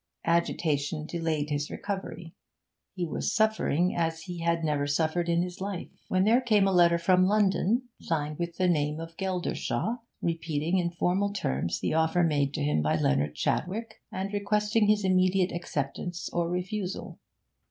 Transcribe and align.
Agitation 0.25 1.05
delayed 1.05 1.51
his 1.51 1.69
recovery; 1.69 2.33
he 2.95 3.05
was 3.05 3.31
suffering 3.35 3.95
as 3.95 4.23
he 4.23 4.39
had 4.39 4.63
never 4.63 4.87
suffered 4.87 5.29
in 5.29 5.43
his 5.43 5.61
life, 5.61 5.89
when 6.07 6.23
there 6.23 6.41
came 6.41 6.67
a 6.67 6.71
letter 6.73 6.97
from 6.97 7.27
London, 7.27 7.83
signed 8.01 8.39
with 8.39 8.57
the 8.57 8.67
name 8.67 8.99
of 8.99 9.15
Geldershaw, 9.15 9.97
repeating 10.19 10.79
in 10.79 10.89
formal 10.89 11.31
terms 11.31 11.79
the 11.79 11.93
offer 11.93 12.23
made 12.23 12.51
to 12.55 12.63
him 12.63 12.81
by 12.81 12.95
Leonard 12.95 13.35
Chadwick, 13.35 14.01
and 14.11 14.33
requesting 14.33 14.87
his 14.87 15.05
immediate 15.05 15.51
acceptance 15.51 16.29
or 16.33 16.49
refusal. 16.49 17.19